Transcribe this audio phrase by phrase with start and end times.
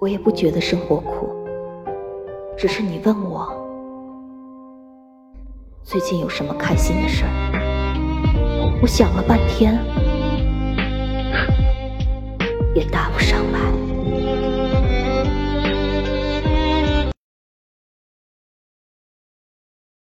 [0.00, 1.30] 我也不觉得生活苦
[2.56, 3.46] 只是你问我
[5.82, 8.78] 最近有什么开心的事儿。
[8.80, 9.74] 我想了半天
[12.74, 13.89] 也答不上来。